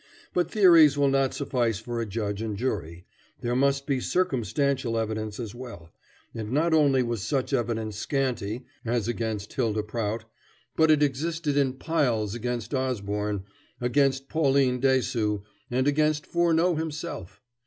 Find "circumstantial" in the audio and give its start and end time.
3.99-4.97